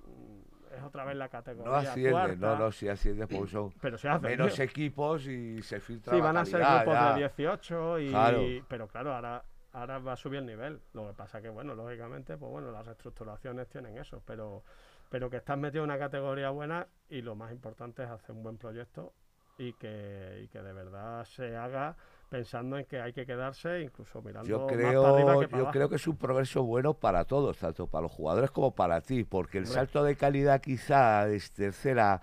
[0.78, 3.98] es otra vez la categoría No asciende, cuarta, no, no, si asciende porque son pero
[3.98, 4.26] se hace.
[4.26, 7.12] menos equipos y se filtra Sí, la van a ser grupos ya.
[7.12, 8.42] de 18 y Claro.
[8.68, 10.80] pero claro, ahora ahora va a subir el nivel.
[10.94, 14.62] Lo que pasa que bueno, lógicamente, pues bueno, las reestructuraciones tienen eso, pero
[15.10, 18.42] pero que estás metido en una categoría buena y lo más importante es hacer un
[18.42, 19.12] buen proyecto
[19.58, 21.96] y que, y que de verdad se haga
[22.28, 25.60] pensando en que hay que quedarse incluso mirando Yo más para creo, arriba que para
[25.60, 25.72] yo abajo.
[25.72, 29.24] creo que es un progreso bueno para todos, tanto para los jugadores como para ti,
[29.24, 29.74] porque el Hombre.
[29.74, 32.20] salto de calidad quizá de tercera,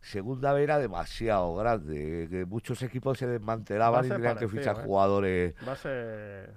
[0.00, 4.76] segunda vez era demasiado grande, que muchos equipos se desmantelaban a y tenían que fichar
[4.76, 4.80] ¿eh?
[4.84, 6.54] jugadores, Va a ser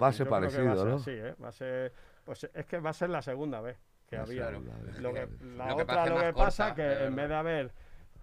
[0.00, 0.94] va a ser que parecido, va a ser ¿no?
[0.94, 1.34] así, ¿eh?
[1.42, 1.92] Va a ser
[2.24, 4.50] pues es que va a ser la segunda vez que había.
[4.50, 7.28] Lo que, la Lo que otra pasa lo que corta, pasa que es en vez
[7.28, 7.72] de haber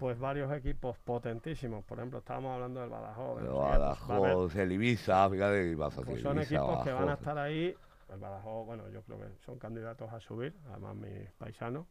[0.01, 5.29] pues varios equipos potentísimos, por ejemplo, estábamos hablando del Badajoz, pues, haber- Badajoz, el Ibiza,
[5.29, 7.75] fíjate, Ibiza, pues son Ibiza, equipos que van a estar ahí.
[8.11, 11.85] El Badajoz, bueno, yo creo que son candidatos a subir, además mis paisanos,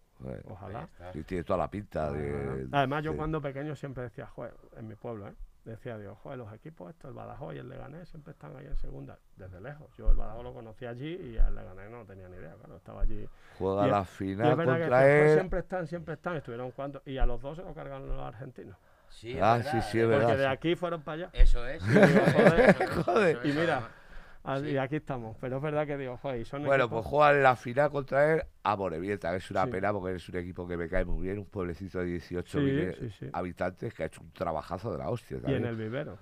[0.49, 0.89] ojalá.
[1.15, 2.67] y tiene toda la pinta de...
[2.73, 5.35] Además, yo de- cuando pequeño siempre decía, joder, en mi pueblo, ¿eh?
[5.65, 8.77] Decía Dios, joder, los equipos estos, el Badajoz y el Leganés siempre están ahí en
[8.77, 9.89] segunda, desde lejos.
[9.99, 13.03] Yo el Badajoz lo conocí allí y el Leganés no tenía ni idea, claro, estaba
[13.03, 13.29] allí.
[13.59, 15.35] Juega y la es- Y final es verdad que contra él.
[15.35, 18.77] siempre están, siempre están, estuvieron cuantos, y a los dos se lo cargaron los argentinos.
[19.11, 20.27] Sí, es Ah, verdad, sí, sí, eh, es verdad.
[20.29, 21.31] Porque de aquí fueron para allá.
[21.35, 21.87] Eso es.
[21.87, 23.37] digo, joder, eso es, joder.
[23.37, 23.89] eso Y es, mira,
[24.43, 24.69] Ah, Sí.
[24.71, 27.43] Y aquí estamos, pero es verdad que digo, joder, y son Bueno, equipos- pues juegan
[27.43, 29.71] la final contra él a Morevieta, que es una Sí.
[29.71, 32.65] pena porque es un equipo que me cae muy bien, un pueblecito de 18 Sí,
[32.65, 35.39] mil sí, habitantes que ha hecho un trabajazo de la hostia.
[35.47, 36.17] y en el vivero,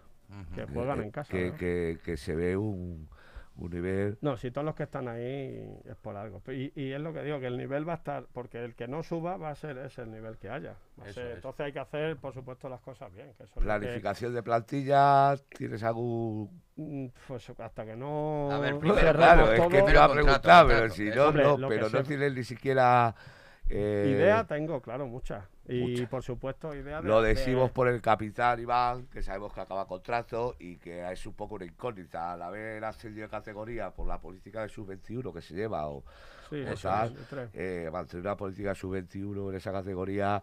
[0.55, 1.31] que Eh, juegan eh, en casa.
[1.31, 1.57] Que, ¿no?
[1.57, 3.09] que- que se ve un,
[3.59, 4.19] un nivel.
[4.21, 6.41] No, si todos los que están ahí es por algo.
[6.49, 8.87] Y, y es lo que digo, que el nivel va a estar, porque el que
[8.87, 10.75] no suba va a ser ese el nivel que haya.
[11.01, 11.35] Va a ser- es.
[11.37, 13.33] Entonces hay que hacer, por supuesto, las cosas bien.
[13.37, 16.63] Que eso es lo que- Planificación de plantilla, ¿tienes algún...?
[16.77, 20.07] Mm, pues hasta que no A ver, primero, Claro, es que te Primero iba a
[20.09, 23.15] contrato, preguntar, pero si no, no, lo pero no tienes ni siquiera...
[23.69, 25.45] eh, idea tengo, claro, muchas.
[25.69, 26.09] Y muchas.
[26.09, 27.09] por supuesto, idea de...
[27.09, 31.27] Lo de- decimos por el capitán Iván, que sabemos que acaba contrato y que es
[31.27, 35.43] un poco una incógnita al haber ascendido de categoría por la política de sub-21 que
[35.43, 36.05] se lleva o,
[36.49, 37.15] Sí, o tal,
[37.53, 40.37] eh, mantener una política sub-21 en esa categoría,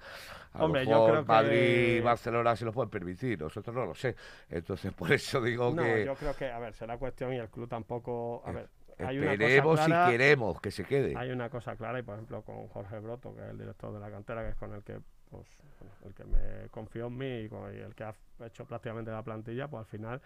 [0.53, 3.75] a Hombre, lo yo mejor creo que- Madrid y Barcelona se lo pueden permitir, nosotros
[3.75, 4.15] no lo sé.
[4.49, 7.49] Entonces, por eso digo No, que yo creo que, a ver, será cuestión y el
[7.49, 8.43] club tampoco...
[8.45, 11.15] A Eh, ver, una esperemos clara, si queremos que se quede.
[11.17, 13.99] Hay una cosa clara y, por ejemplo, con Jorge Broto, que es el director de
[13.99, 14.99] la cantera, que es con el que,
[15.80, 19.67] pues, el que me confió en mí y, el que ha hecho prácticamente la plantilla,
[19.67, 20.21] pues al final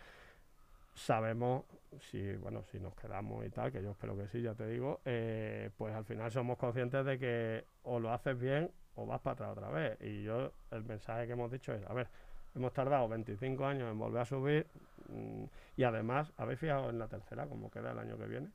[0.93, 1.63] sabemos
[1.99, 5.01] si, bueno, si nos quedamos y tal, que yo espero que sí, ya te digo,
[5.05, 9.33] eh, pues al final somos conscientes de que o lo haces bien o vas para
[9.33, 9.97] atrás otra vez.
[10.01, 12.07] Y yo, el mensaje que hemos dicho es, a ver,
[12.55, 14.67] hemos tardado 25 años en volver a subir
[15.09, 15.43] mm,
[15.77, 18.49] y además, ¿habéis fijado en la tercera cómo queda el año que viene?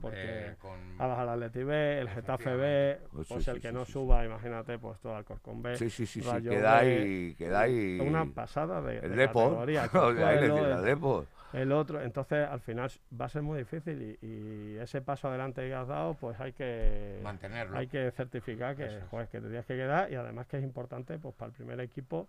[0.00, 0.16] Porque...
[0.16, 3.68] Eh, con- A bajar el Atleti B, el Getafe B, Pues sí, el sí, que
[3.68, 3.92] sí, no sí, sí.
[3.92, 5.76] suba, imagínate, pues todo Alcorcón B.
[5.76, 8.00] Sí, sí, sí, queda B, ahí, queda ahí.
[8.00, 9.16] Una pasada de, El de
[10.88, 15.28] Depor, el otro, entonces al final va a ser muy difícil y, y ese paso
[15.28, 17.78] adelante que has dado, pues hay que mantenerlo.
[17.78, 19.04] hay que certificar que, es.
[19.10, 21.80] joder, que te tienes que quedar y además que es importante pues para el primer
[21.80, 22.28] equipo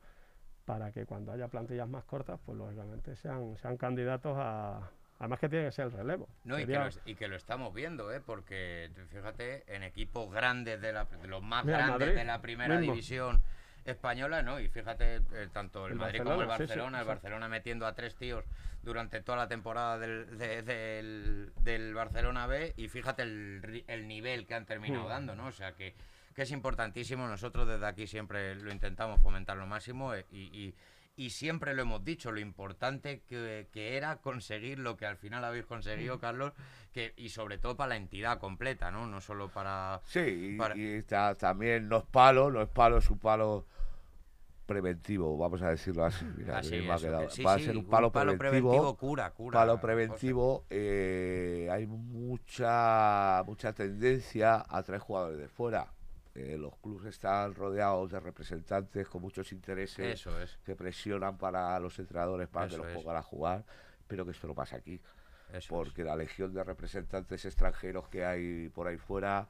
[0.66, 4.90] para que cuando haya plantillas más cortas, pues lógicamente sean, sean candidatos a...
[5.20, 6.30] Además que tiene que ser el relevo.
[6.46, 8.22] No, y, que lo, y que lo estamos viendo, ¿eh?
[8.26, 12.42] porque fíjate, en equipos grandes, de, la, de los más Mira, grandes Madrid, de la
[12.42, 12.94] primera mismo.
[12.94, 13.42] división
[13.84, 14.60] española, ¿no?
[14.62, 17.08] Y fíjate, eh, tanto el, El Madrid como el Barcelona, sí, sí, Barcelona, el sí.
[17.10, 18.46] Barcelona metiendo a tres tíos
[18.82, 24.46] durante toda la temporada del, de- del, del Barcelona B, y fíjate el, el nivel
[24.48, 25.10] que han terminado Mm.
[25.10, 25.48] dando, ¿no?
[25.48, 25.96] O sea que,
[26.34, 30.76] que es importantísimo, nosotros desde aquí siempre lo intentamos fomentar lo máximo eh, y, y-
[31.20, 35.44] y siempre lo hemos dicho, lo importante que, que era conseguir lo que al final
[35.44, 36.54] habéis conseguido, Carlos,
[36.94, 39.06] que, y sobre todo para la entidad completa, ¿no?
[39.06, 40.00] No solo para...
[40.06, 40.20] Sí,
[40.54, 43.66] y, Para- y ta- también no es palo, no es palo, es un palo
[44.66, 46.24] preventivo, vamos a decirlo así.
[46.38, 47.30] Mira, Así, me ha quedado.
[47.32, 48.96] sí, Va a ser un palo, preventivo.
[48.96, 49.60] cura, cura.
[49.60, 55.92] Palo preventivo, eh, hay mucha mucha tendencia a traer jugadores de fuera.
[56.58, 60.58] Los clubes están rodeados de representantes con muchos intereses Eso es.
[60.66, 63.64] que presionan para los entrenadores para Eso que los pongan a jugar.
[64.00, 65.02] Espero que esto no pase aquí,
[65.50, 65.68] Eso es.
[65.68, 69.48] porque la legión de representantes extranjeros que hay por ahí fuera,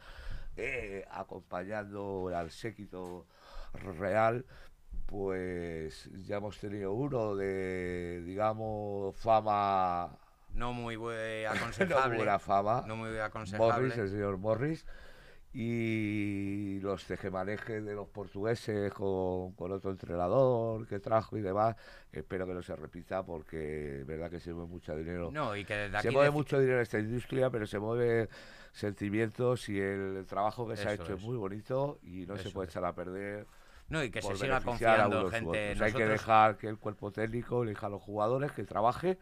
[0.58, 3.26] eh, acompañando al séquito
[4.00, 4.46] real,
[5.06, 10.10] pues ya hemos tenido uno de, digamos, fama,
[10.54, 12.18] No muy bue- no aconsejable.
[12.18, 13.74] buena fama, no muy aconsejable.
[13.74, 14.86] Morris, el señor Morris,
[15.52, 21.76] y los tejemanejes de los portugueses con, con otro entrenador que trajo y demás,
[22.12, 25.32] espero que no se repita porque es verdad que se mueve mucho dinero.
[25.32, 28.30] No, y que desde aquí se mueve mucho dinero en esta industria, pero se mueve
[28.72, 31.20] sentimientos y el trabajo que se ha hecho es.
[31.20, 31.22] es.
[31.22, 33.48] muy bonito y no se puede echar a perder
[33.90, 35.72] No, y que se siga confiando gente.
[35.72, 35.82] otros.
[35.82, 39.18] Hay que dejar que el cuerpo técnico elija a los jugadores, que trabaje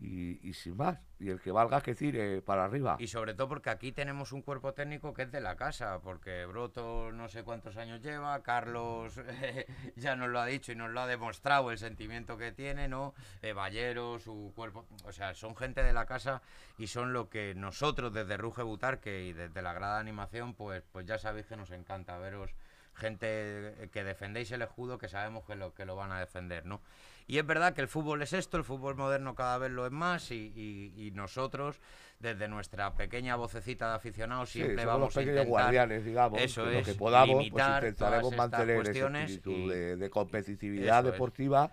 [0.00, 0.98] y, y sin más.
[1.18, 2.96] Y el que valga que tire para arriba.
[2.98, 6.46] Y sobre todo porque aquí tenemos un cuerpo técnico que es de la casa, porque
[6.46, 9.20] Broto no sé cuántos años lleva, Carlos
[9.96, 13.14] ya nos lo ha dicho y nos lo ha demostrado el sentimiento que tiene, ¿no?
[13.42, 16.40] Eh, Ballero, su cuerpo, o sea, son gente de la casa
[16.78, 20.82] y son lo que nosotros desde Ruge Butarque y desde la grada de animación, pues,
[20.90, 22.54] pues ya sabéis que nos encanta veros
[22.94, 26.80] gente que defendéis el escudo, que sabemos que lo, que lo van a defender, ¿no?
[27.26, 29.92] Y es verdad que el fútbol es esto, el fútbol moderno cada vez lo es
[29.92, 31.80] más y, y- y nosotros,
[32.18, 35.46] desde nuestra pequeña vocecita de aficionados, Sí, siempre somos vamos los a intentar...
[35.62, 36.40] guardianes, digamos.
[36.40, 38.90] Eso es, lo que podamos, pues intentaremos mantener ese
[39.28, 41.72] espíritu y- de, de competitividad es.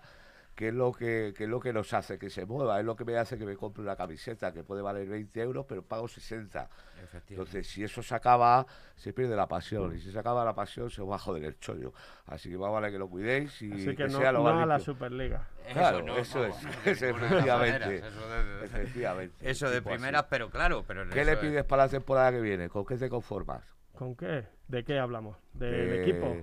[0.58, 2.96] Que es lo que, que es lo que nos hace que se mueva, es lo
[2.96, 6.08] que me hace que me compre una camiseta que puede valer 20 euros, pero pago
[6.08, 6.68] 60.
[7.04, 7.32] Efectivamente.
[7.34, 8.66] Entonces, si eso se acaba,
[8.96, 9.94] se pierde la pasión.
[9.94, 11.92] Y si se acaba la pasión, se os va a joder el chollo.
[12.26, 14.48] Así que más vale que lo cuidéis y Así que, que no, sea lo no
[14.60, 14.80] a la.
[14.80, 15.46] Superliga.
[15.72, 17.78] Claro, no, eso vamos, es, no, es de de las efectivamente.
[17.86, 19.50] maneras, eso de- Efectivamente.
[19.50, 19.88] Eso de así.
[19.88, 22.68] primeras, pero claro, pero ¿Qué eso le es- pides para la temporada que viene?
[22.68, 23.62] ¿Con qué te conformas?
[23.94, 24.44] ¿Con qué?
[24.66, 25.36] ¿De qué hablamos?
[25.52, 26.36] ¿Del Eh, equipo?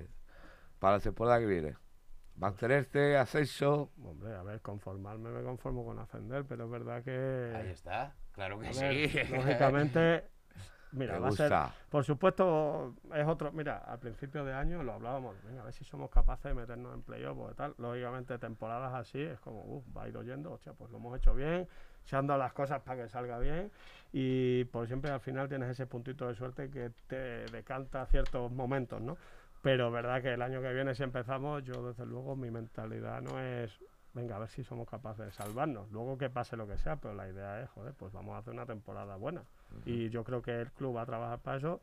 [0.79, 1.75] Para la temporada que viene.
[2.37, 3.91] Mantenerte, ascenso.
[4.03, 7.71] Hombre, a ver, conformarme me conformo con ascender, pero es verdad Ahí que...
[7.71, 8.81] está, claro que a sí.
[8.81, 10.25] ver, lógicamente,
[10.91, 11.53] mira, va a ser...
[11.89, 13.51] Por supuesto, es otro...
[13.53, 16.93] Mira, al principio de año lo hablábamos, venga, a ver si somos capaces de meternos
[16.93, 17.73] en playoff o tal.
[17.77, 21.33] Lógicamente, temporadas así es como, uff, va a ir oyendo, hostia, pues lo hemos hecho
[21.33, 21.67] bien,
[22.03, 23.71] se han dado las cosas para que salga bien
[24.11, 29.01] y por siempre al final tienes ese puntito de suerte que te decanta ciertos momentos,
[29.01, 29.17] ¿no?
[29.65, 33.39] Pero verdad que el año que viene si empezamos, yo desde luego mi mentalidad no
[33.39, 33.71] es,
[34.13, 35.91] venga, a ver si somos capaces de salvarnos.
[35.91, 38.53] Luego que pase lo que sea, pero la idea es, joder, pues vamos a hacer
[38.53, 39.43] una temporada buena.
[39.83, 41.81] Y yo creo que el club va a trabajar para eso.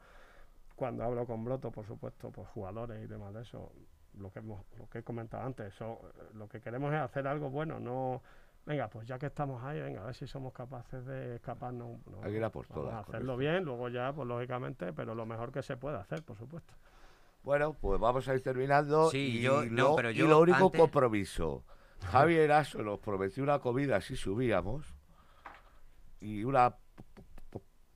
[0.77, 3.73] Cuando hablo con Broto, por supuesto, pues jugadores y demás de eso,
[4.17, 5.99] lo que, hemos, lo que he comentado antes, eso,
[6.35, 8.23] lo que queremos es hacer algo bueno, no...
[8.65, 11.99] Venga, pues ya que estamos ahí, venga, a ver si somos capaces de escaparnos.
[12.07, 14.93] No, Hay que ir a por vamos todas a hacerlo bien, luego ya, pues lógicamente,
[14.93, 16.73] pero lo mejor que se pueda hacer, por supuesto.
[17.43, 19.11] Bueno, pues vamos a ir terminando.
[19.11, 21.65] Sí, y, yo- no, lo, pero y yo lo único antes- compromiso.
[22.11, 24.85] Javier Eraso nos prometió una comida si subíamos.
[26.21, 26.77] Y una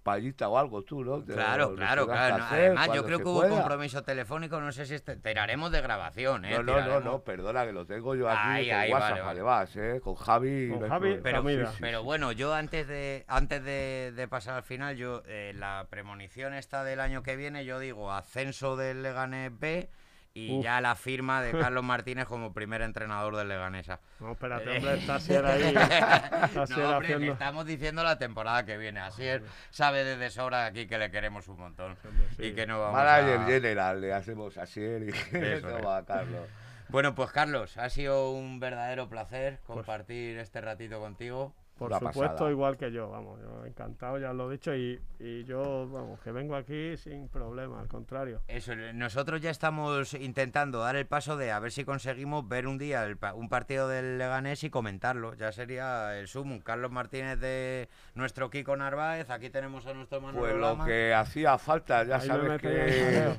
[0.07, 1.23] payita o algo tú, ¿no?
[1.23, 2.39] Te Claro, lo- claro, claro.
[2.39, 3.51] no, hacer Además, yo creo que hubo pueda.
[3.51, 6.51] compromiso telefónico, no sé si este, tiraremos de grabación, ¿eh?
[6.53, 9.11] No, no, no, Tiraremos- no, perdona, que lo tengo yo aquí Ahí, con ahí, WhatsApp,
[9.11, 9.41] vale, vale.
[9.41, 10.01] además, ¿eh?
[10.03, 10.69] Con Javi.
[10.71, 11.21] Con.
[11.23, 11.73] Pero, comida.
[11.81, 16.55] pero bueno, yo antes de antes de, de pasar al final, yo eh, la premonición
[16.55, 19.91] esta del año que viene, yo digo ascenso del Leganés B
[20.37, 20.65] y Uf.
[20.65, 24.01] ya la firma de Carlos Martínez como primer entrenador del Leganesa.
[24.21, 24.77] No, espérate, Eh.
[24.77, 25.63] hombre, está Sier ahí.
[25.75, 27.33] Está No, hombre, haciendo...
[27.33, 29.01] estamos diciendo la temporada que viene.
[29.01, 31.97] Así es, sabe desde sobra aquí que le queremos un montón.
[32.37, 32.45] sí.
[32.49, 33.45] Y que no vamos Manager a...
[33.47, 36.49] general, le hacemos así y Eso toma, Carlos.
[36.89, 41.55] Bueno, pues Carlos, ha sido un verdadero placer compartir este ratito contigo.
[41.79, 42.51] Por Una supuesto, pasada.
[42.51, 46.33] igual que yo, vamos, yo encantado, ya lo he dicho, y, y yo, vamos, que
[46.33, 48.41] vengo aquí sin problema, al contrario.
[48.49, 52.79] Eso, nosotros ya estamos intentando dar el paso de a ver si conseguimos ver un
[52.79, 55.35] día el pa- un partido del Leganés y comentarlo.
[55.35, 56.61] Ya sería el sumum.
[56.61, 59.29] Carlos Martínez de nuestro Kiko Narváez.
[59.29, 60.87] Aquí tenemos a nuestro Manuel Pues lo Lama.
[60.87, 63.35] que hacía falta, ya Ahí sabes que,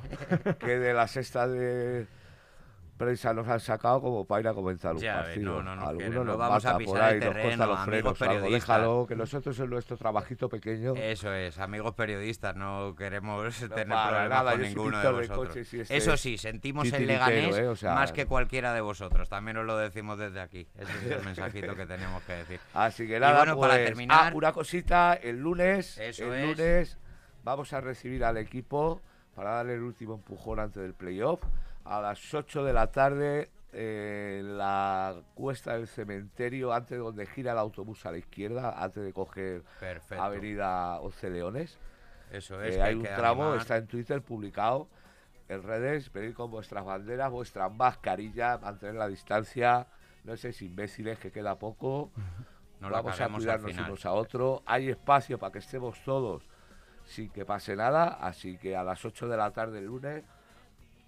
[0.60, 2.06] que de la sexta de
[2.98, 5.62] prensa nos han sacado como para ir a comentar un Ya partido.
[5.62, 8.22] no, no no nos vamos a mata por pisar el ahí, nos terreno, los frenos,
[8.22, 13.88] algo, déjalo, que nosotros en nuestro trabajito pequeño Eso es, amigos periodistas, no queremos tener
[13.88, 15.48] para problemas nada, con ninguno de vosotros.
[15.48, 17.68] coches y este Eso es sí, sentimos el Leganés ¿eh?
[17.68, 19.28] O sea, más que cualquiera de vosotros.
[19.28, 20.66] También os lo decimos desde aquí.
[20.76, 22.60] Ese es el mensajito que tenemos que decir.
[22.74, 26.58] Así que nada, bueno, para pues, terminar- ah, una cosita, el lunes, Eso el es.
[26.58, 26.98] lunes
[27.44, 29.00] vamos a recibir al equipo
[29.34, 31.40] para darle el último empujón antes del playoff
[31.88, 37.52] a las 8 de la tarde eh, en la cuesta del cementerio, antes donde gira
[37.52, 40.22] el autobús a la izquierda, antes de coger Perfecto.
[40.22, 41.78] Avenida Once Leones.
[42.30, 42.74] Eso es.
[42.74, 43.60] Eh, que hay hay un tramo, animar.
[43.60, 44.88] está en Twitter publicado.
[45.48, 49.86] en redes, venid con vuestras banderas, vuestras mascarillas, mantener la distancia,
[50.24, 52.12] no seis imbéciles que queda poco.
[52.80, 54.62] No Vamos a cuidarnos unos a otros.
[54.66, 56.48] Hay espacio para que estemos todos
[57.06, 60.22] sin que pase nada, así que a las 8 de la tarde el lunes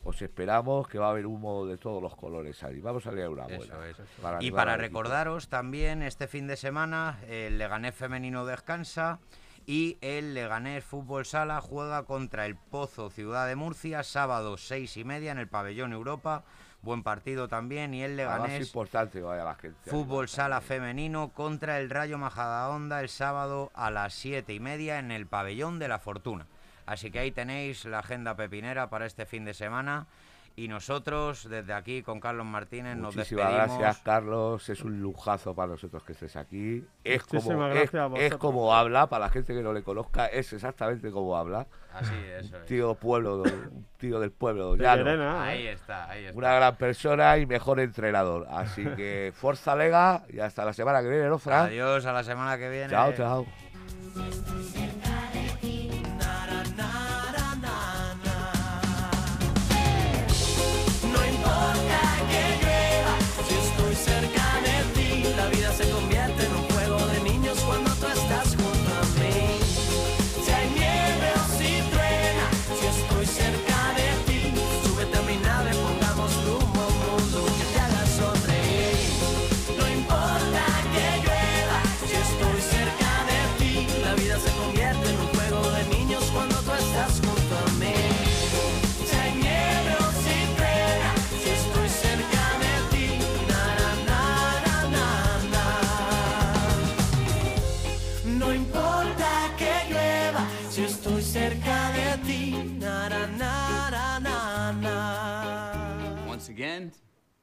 [0.03, 2.80] os esperamos que va a haber humo de todos los colores ahí.
[2.80, 3.64] Vamos a leer una buena.
[3.64, 3.96] Eso es.
[4.20, 9.18] para Y para recordaros también, este fin de semana el Leganés femenino descansa
[9.66, 15.05] y el Leganés Fútbol Sala juega contra el Pozo Ciudad de Murcia, sábado seis y
[15.05, 16.44] media en el Pabellón Europa.
[16.82, 17.92] Buen partido también.
[17.92, 19.90] Y el Leganés importante vaya la gente.
[19.90, 25.11] Fútbol Sala femenino contra el Rayo Majadahonda el sábado a las siete y media en
[25.11, 26.46] el Pabellón de la Fortuna.
[26.91, 30.09] Así que ahí tenéis la agenda pepinera para este fin de semana.
[30.57, 33.78] Y nosotros, desde aquí, con Carlos Martínez, nos Muchísimas despedimos.
[33.78, 34.68] gracias, Carlos.
[34.68, 36.84] Es un lujazo para nosotros que estés aquí.
[37.05, 39.84] Es como, Muchísimas es, gracias a es como habla, para la gente que no le
[39.84, 41.68] conozca, es exactamente como habla.
[41.95, 42.53] Así, es.
[42.66, 43.45] Tío pueblo,
[43.97, 45.05] tío del pueblo, De llano.
[45.05, 45.72] Llerena, Ahí ¿eh?
[45.72, 46.36] está, ahí está.
[46.36, 48.49] Una gran persona y mejor entrenador.
[48.51, 51.66] Así que fuerza Lega y hasta la semana que viene, ¿no, Fran?
[51.66, 52.91] Adiós, a la semana que viene.
[52.91, 53.47] Chao, chao.